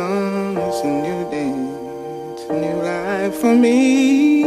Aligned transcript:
dawn, 0.00 0.56
it's 0.56 0.80
a 0.80 0.92
new 1.04 1.20
day, 1.30 1.52
it's 2.32 2.44
a 2.48 2.54
new 2.54 2.76
life 2.82 3.34
for 3.34 3.54
me. 3.54 4.39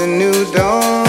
a 0.00 0.06
new 0.06 0.44
dawn. 0.50 0.99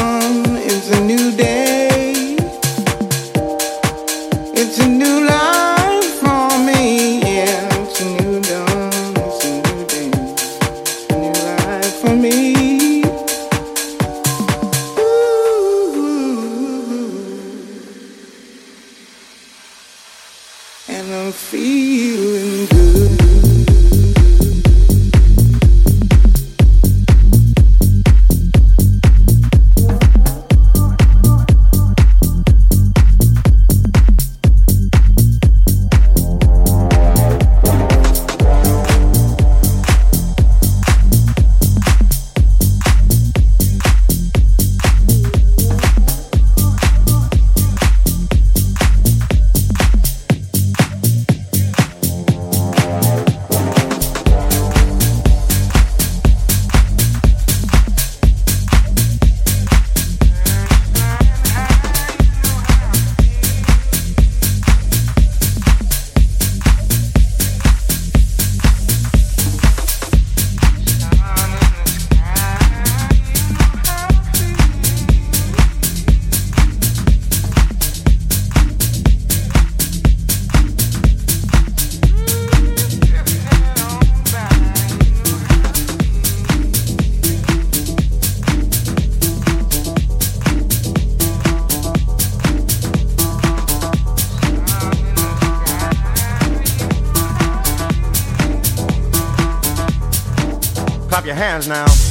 Your 101.24 101.36
hands 101.36 101.68
now. 101.68 102.11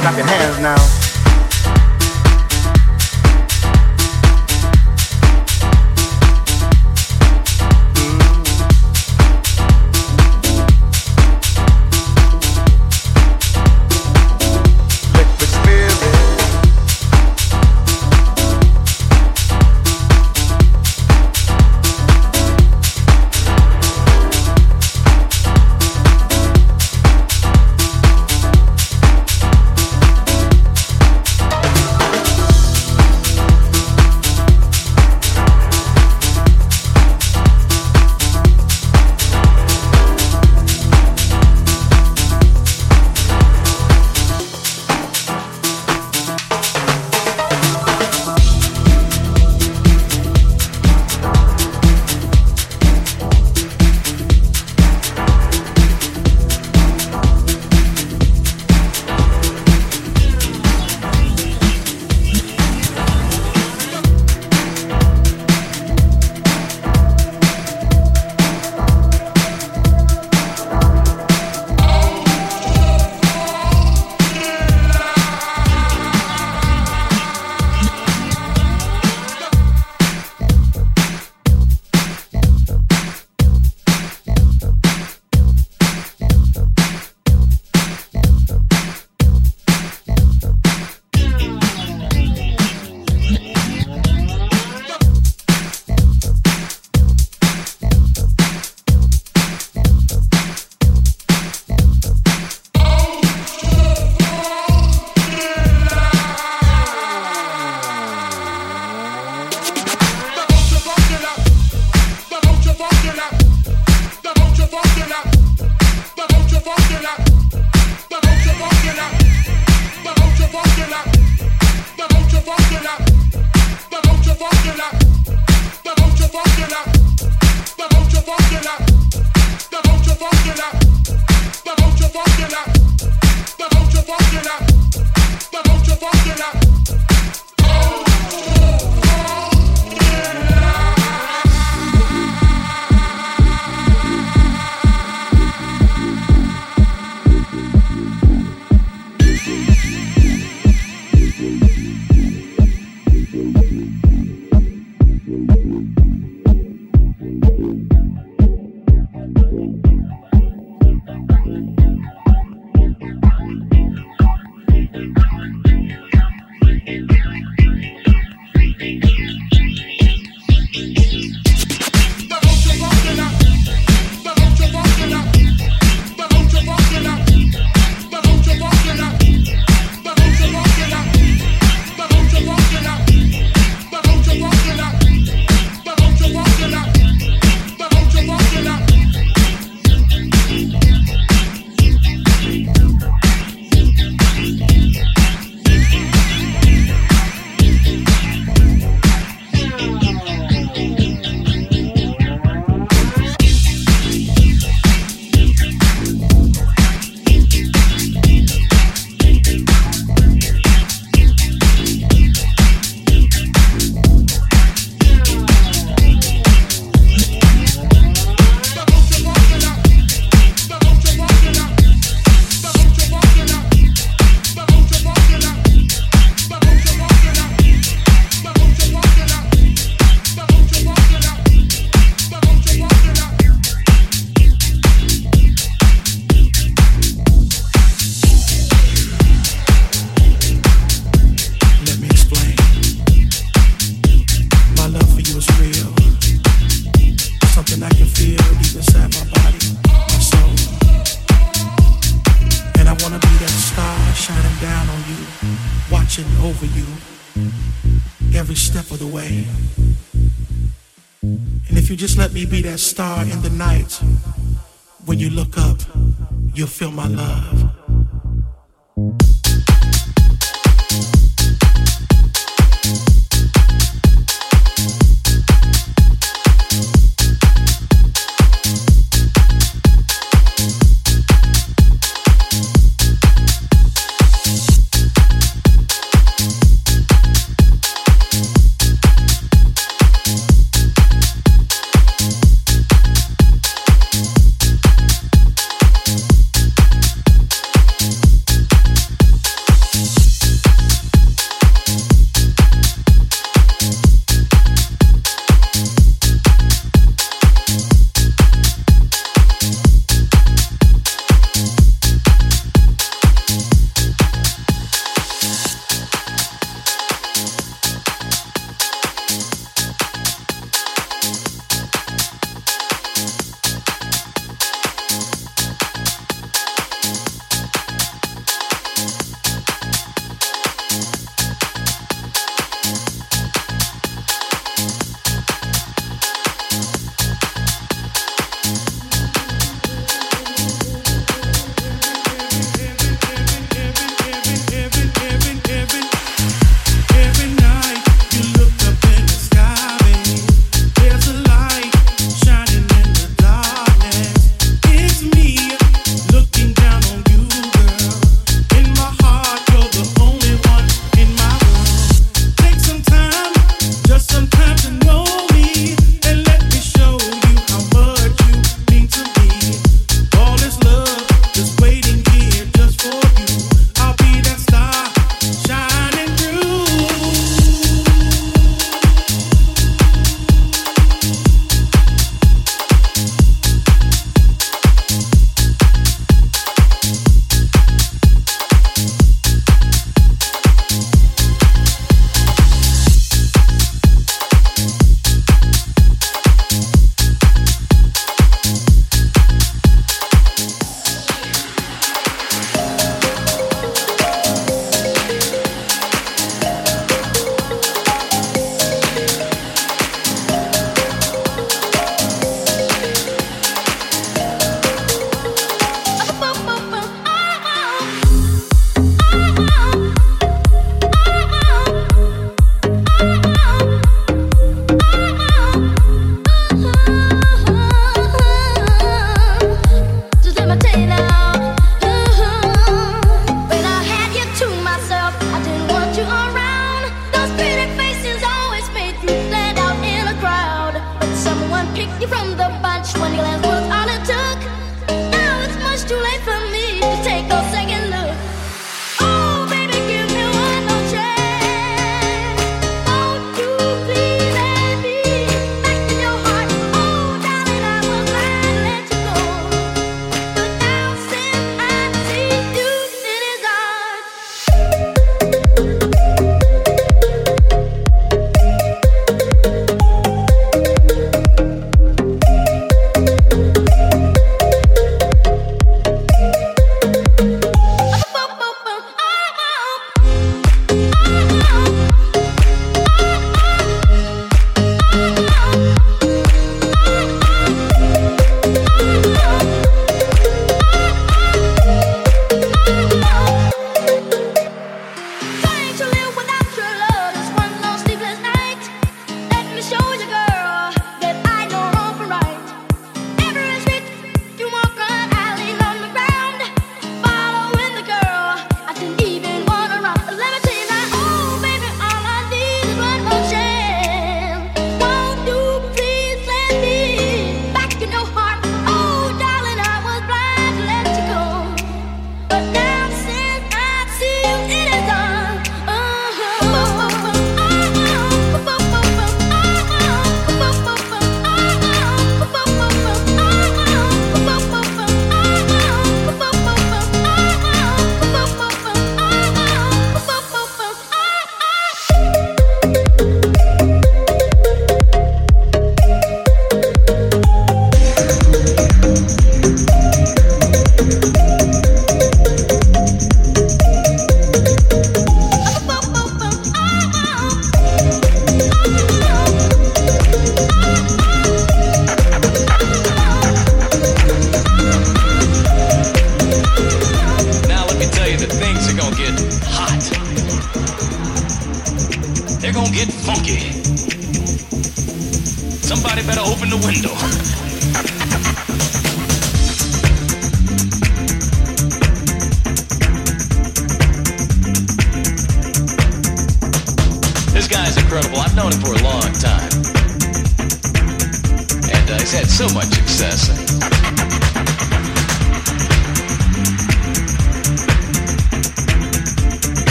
Clap 0.00 0.16
your 0.16 0.26
hands 0.26 0.58
now. 0.60 0.99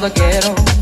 from 0.00 0.10
a 0.10 0.79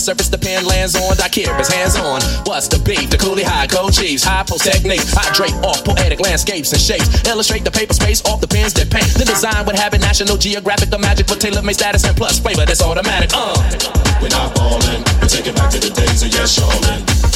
surface 0.00 0.28
the 0.28 0.38
pen 0.38 0.64
lands 0.66 0.96
on. 0.96 1.20
I 1.22 1.28
care 1.28 1.54
his 1.54 1.68
hands 1.68 1.96
on. 1.96 2.20
What's 2.44 2.66
the 2.66 2.78
beef? 2.82 3.10
The 3.10 3.18
Cooley 3.18 3.44
High, 3.44 3.66
code 3.66 3.92
chiefs, 3.92 4.24
high 4.24 4.42
post 4.42 4.64
techniques. 4.64 5.14
I 5.16 5.30
drape 5.32 5.54
off 5.62 5.84
poetic 5.84 6.18
landscapes 6.20 6.72
and 6.72 6.80
shapes. 6.80 7.06
Illustrate 7.28 7.64
the 7.64 7.70
paper 7.70 7.94
space 7.94 8.24
off 8.24 8.40
the 8.40 8.48
pens 8.48 8.72
that 8.74 8.90
paint. 8.90 9.12
The 9.14 9.24
design 9.24 9.66
would 9.66 9.76
have 9.76 9.92
National 10.00 10.36
Geographic, 10.36 10.90
the 10.90 10.98
magic 10.98 11.28
for 11.28 11.36
tailor 11.36 11.62
made 11.62 11.74
status 11.74 12.04
and 12.04 12.16
plus 12.16 12.38
flavor 12.38 12.64
that's 12.64 12.82
automatic. 12.82 13.30
Uh. 13.34 13.54
We're 14.20 14.28
not 14.28 14.54
ballin', 14.54 15.04
we 15.20 15.28
take 15.28 15.46
it 15.46 15.54
back 15.54 15.70
to 15.70 15.78
the 15.78 15.90
days 15.90 16.22
of 16.22 16.32
yes, 16.32 16.58
shawlin'. 16.58 17.29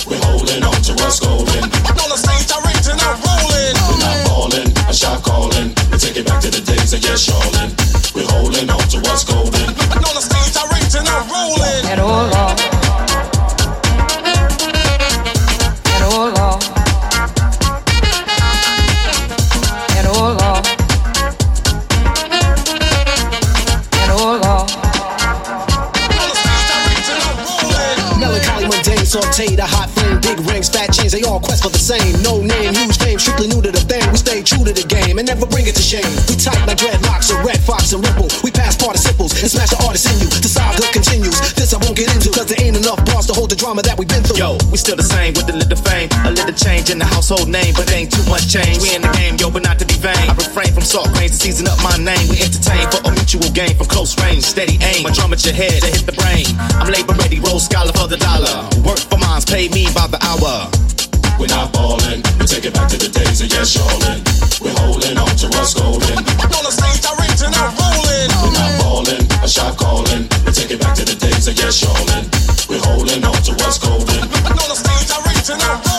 And 35.25 35.41
never 35.41 35.49
bring 35.49 35.65
it 35.65 35.73
to 35.73 35.81
shame. 35.81 36.05
We 36.29 36.37
tight 36.37 36.61
like 36.69 36.77
dreadlocks, 36.77 37.33
or 37.33 37.41
Redd 37.41 37.57
Foxx 37.65 37.97
and 37.97 38.05
ripple. 38.05 38.29
We 38.45 38.53
pass 38.53 38.77
participles 38.77 39.33
and 39.41 39.49
smash 39.49 39.73
the 39.73 39.81
artist 39.81 40.05
in 40.05 40.21
you. 40.21 40.29
The 40.29 40.53
saga 40.53 40.85
continues. 40.93 41.33
This 41.57 41.73
I 41.73 41.81
won't 41.81 41.97
get 41.97 42.13
into, 42.13 42.29
cause 42.29 42.45
there 42.45 42.61
ain't 42.61 42.77
enough 42.77 43.01
bars 43.09 43.25
to 43.29 43.33
hold 43.33 43.49
the 43.49 43.57
drama 43.57 43.81
that 43.89 43.97
we've 43.97 44.05
been 44.05 44.21
through. 44.21 44.37
Yo, 44.37 44.61
we 44.69 44.77
still 44.77 45.01
the 45.01 45.07
same 45.07 45.33
with 45.33 45.49
a 45.49 45.57
little 45.57 45.81
fame, 45.81 46.13
a 46.29 46.33
little 46.37 46.53
change 46.53 46.93
in 46.93 47.01
the 47.01 47.09
household 47.09 47.49
name, 47.49 47.73
but 47.73 47.89
ain't 47.89 48.13
too 48.13 48.21
much 48.29 48.53
change. 48.53 48.85
We 48.85 48.93
in 48.93 49.01
the 49.01 49.09
game, 49.17 49.41
yo, 49.41 49.49
but 49.49 49.65
not 49.65 49.81
to 49.81 49.89
be 49.89 49.97
vain. 49.97 50.29
I 50.29 50.37
refrain 50.37 50.77
from 50.77 50.85
salt 50.85 51.09
grains 51.17 51.41
to 51.41 51.49
season 51.49 51.73
up 51.73 51.81
my 51.81 51.97
name. 51.97 52.29
We 52.29 52.45
entertain 52.45 52.85
for 52.93 53.01
a 53.09 53.11
mutual 53.17 53.49
gain 53.57 53.73
from 53.81 53.89
close 53.89 54.13
range, 54.21 54.45
steady 54.45 54.77
aim. 54.85 55.09
my 55.09 55.13
drum 55.17 55.33
at 55.33 55.41
your 55.41 55.57
head 55.57 55.81
to 55.81 55.89
hit 55.89 56.05
the 56.05 56.13
brain. 56.21 56.45
I'm 56.77 56.93
labor 56.93 57.17
ready, 57.17 57.41
roll 57.41 57.65
scholar 57.65 57.97
for 57.97 58.13
the 58.13 58.21
dollar. 58.21 58.69
Work 58.85 59.01
for 59.09 59.17
mines, 59.17 59.49
pay 59.49 59.73
me 59.73 59.89
by 59.97 60.05
the 60.05 60.21
hour. 60.21 60.84
We're 61.39 61.51
not 61.51 61.73
ballin', 61.73 62.23
we 62.39 62.47
take 62.47 62.65
it 62.65 62.75
back 62.75 62.89
to 62.89 62.97
the 62.97 63.09
days 63.09 63.41
of 63.43 63.49
yes, 63.51 63.75
shawlin'. 63.75 64.23
We're 64.63 64.77
holding 64.87 65.19
on 65.19 65.35
to 65.43 65.47
what's 65.55 65.75
golden. 65.75 66.19
On 66.19 66.63
the 66.63 66.71
stage, 66.71 67.03
directing, 67.03 67.53
I'm 67.53 67.75
rolling. 67.75 68.31
We're 68.39 68.55
not 68.55 68.71
ballin', 68.81 69.27
a 69.43 69.49
shot 69.49 69.77
callin'. 69.77 70.29
We 70.47 70.53
take 70.53 70.71
it 70.71 70.81
back 70.81 70.95
to 70.95 71.05
the 71.05 71.17
days 71.17 71.49
of 71.49 71.59
yes. 71.59 71.83
We're 72.69 72.79
holding 72.79 73.25
on 73.25 73.35
to 73.35 73.53
what's 73.61 73.79
golden. 73.79 74.23
On 74.23 74.69
the 74.71 74.79
stage, 74.79 75.09
directing, 75.11 75.61
I'm 75.61 75.83
rolling. 75.83 75.94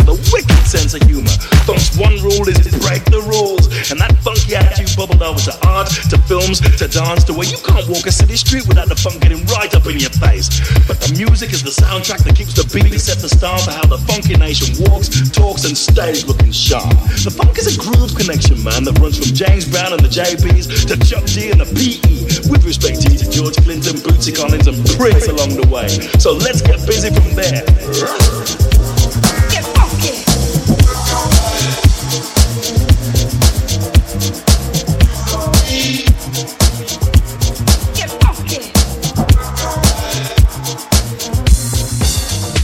With 0.00 0.16
a 0.16 0.18
wicked 0.32 0.62
sense 0.64 0.94
of 0.94 1.02
humor. 1.04 1.30
Funk's 1.68 1.96
one 1.96 2.16
rule 2.24 2.48
is 2.48 2.56
to 2.64 2.72
break 2.80 3.04
the 3.12 3.20
rules, 3.28 3.68
and 3.90 4.00
that 4.00 4.16
funky 4.24 4.56
attitude 4.56 4.88
bubbled 4.96 5.22
over 5.22 5.38
to 5.38 5.54
art, 5.68 5.88
to 6.08 6.16
films, 6.24 6.60
to 6.80 6.88
dance, 6.88 7.24
to 7.24 7.32
where 7.36 7.46
you 7.46 7.60
can't 7.60 7.84
walk 7.88 8.06
a 8.06 8.12
city 8.12 8.36
street 8.36 8.66
without 8.66 8.88
the 8.88 8.96
funk 8.96 9.20
getting 9.20 9.44
right 9.52 9.72
up 9.74 9.84
in 9.86 10.00
your 10.00 10.12
face. 10.22 10.48
But 10.88 11.00
the 11.04 11.12
music 11.16 11.52
is 11.52 11.62
the 11.62 11.74
soundtrack 11.74 12.24
that 12.24 12.34
keeps 12.36 12.56
the 12.56 12.64
beat, 12.72 12.96
set 13.00 13.20
the 13.20 13.28
style 13.28 13.60
for 13.60 13.72
how 13.72 13.86
the 13.86 14.00
funky 14.08 14.36
nation 14.36 14.72
walks, 14.88 15.08
talks, 15.30 15.64
and 15.64 15.76
stays 15.76 16.24
looking 16.24 16.52
sharp. 16.52 16.88
The 17.20 17.32
funk 17.32 17.58
is 17.58 17.68
a 17.68 17.76
groove 17.76 18.16
connection, 18.16 18.62
man, 18.64 18.84
that 18.84 18.96
runs 18.98 19.20
from 19.20 19.36
James 19.36 19.68
Brown 19.68 19.92
and 19.92 20.00
the 20.00 20.10
JBs 20.10 20.88
to 20.88 20.96
Chuck 21.04 21.24
D 21.28 21.50
and 21.50 21.60
the 21.60 21.68
PE. 21.68 22.48
With 22.48 22.64
respect 22.64 23.02
to 23.02 23.10
George 23.30 23.56
Clinton, 23.62 24.00
Bootsy 24.00 24.34
Collins, 24.34 24.66
and 24.66 24.78
Prince 24.96 25.28
along 25.28 25.60
the 25.60 25.66
way. 25.68 25.88
So 26.18 26.32
let's 26.32 26.62
get 26.62 26.80
busy 26.86 27.10
from 27.10 27.34
there. 27.34 28.69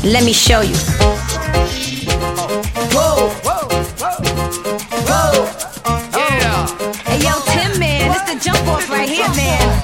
Let 0.07 0.23
me 0.23 0.33
show 0.33 0.61
you. 0.61 0.77
Whoa, 2.95 3.29
whoa, 3.43 3.67
whoa, 3.99 4.15
whoa. 5.09 5.33
Yeah. 6.15 6.67
Hey, 7.03 7.19
yo, 7.27 7.33
Tim, 7.47 7.81
man, 7.81 8.13
it's 8.13 8.23
the 8.31 8.39
jump 8.39 8.69
off 8.69 8.89
right 8.89 9.09
here, 9.09 9.27
man. 9.35 9.83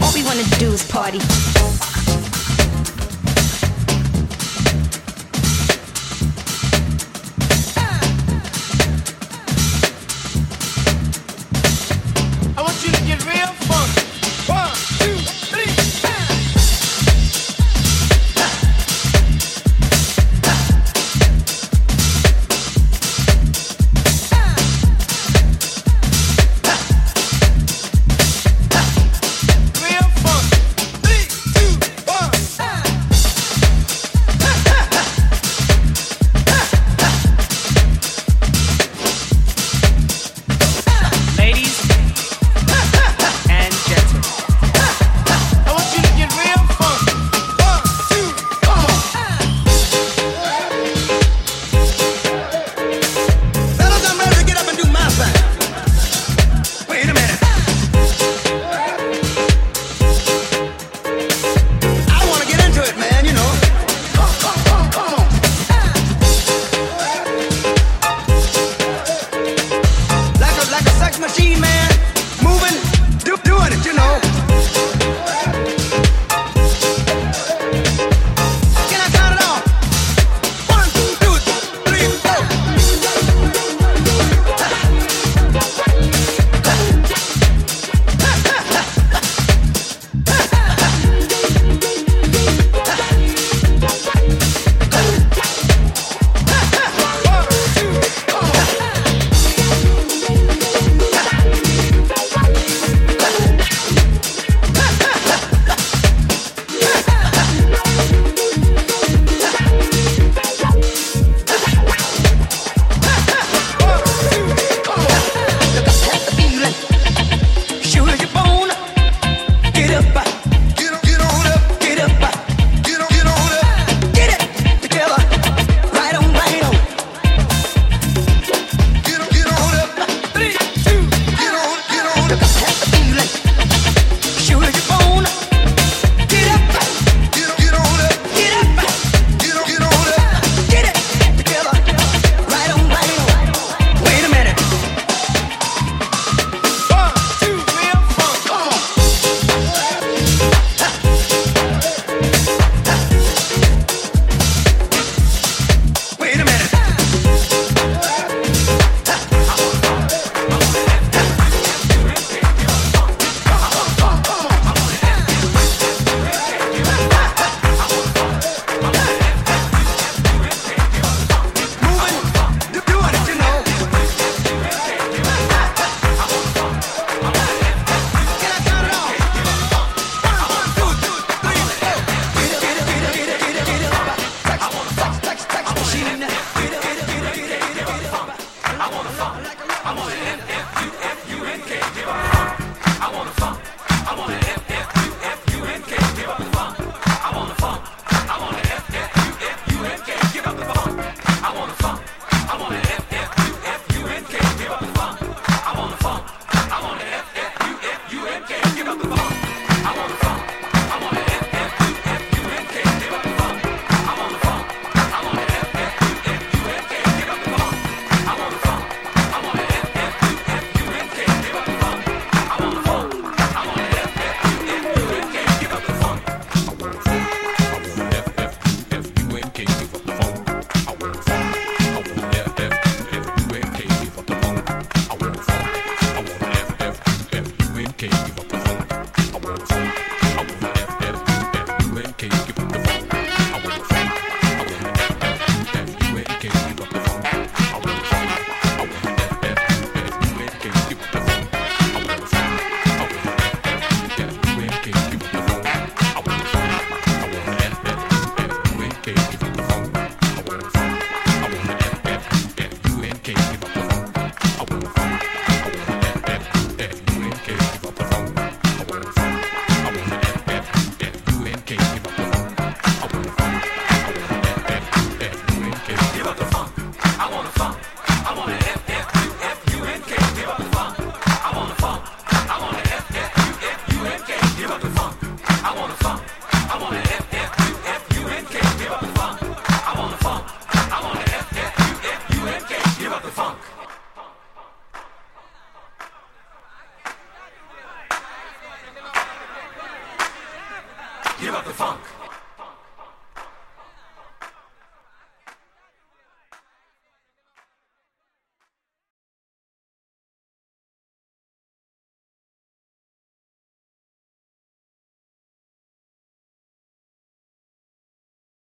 All 0.00 0.12
we 0.14 0.22
wanna 0.22 0.44
do 0.60 0.72
is 0.72 0.84
party. 0.88 1.18